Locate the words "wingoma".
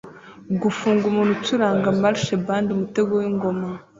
3.21-3.67